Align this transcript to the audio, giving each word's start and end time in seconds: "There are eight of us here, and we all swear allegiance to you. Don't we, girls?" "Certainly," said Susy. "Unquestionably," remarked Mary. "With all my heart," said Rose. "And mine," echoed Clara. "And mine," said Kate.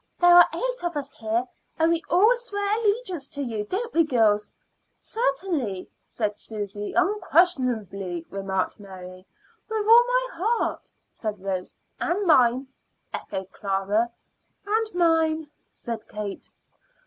"There 0.19 0.33
are 0.33 0.49
eight 0.51 0.83
of 0.83 0.97
us 0.97 1.11
here, 1.11 1.47
and 1.77 1.91
we 1.91 2.03
all 2.09 2.35
swear 2.35 2.75
allegiance 2.79 3.27
to 3.27 3.41
you. 3.43 3.63
Don't 3.65 3.93
we, 3.93 4.03
girls?" 4.03 4.51
"Certainly," 4.97 5.91
said 6.03 6.35
Susy. 6.37 6.93
"Unquestionably," 6.93 8.25
remarked 8.31 8.79
Mary. 8.79 9.27
"With 9.69 9.85
all 9.87 10.03
my 10.07 10.27
heart," 10.31 10.91
said 11.11 11.39
Rose. 11.43 11.75
"And 11.99 12.25
mine," 12.25 12.67
echoed 13.13 13.51
Clara. 13.51 14.09
"And 14.65 14.95
mine," 14.95 15.51
said 15.71 16.07
Kate. 16.09 16.49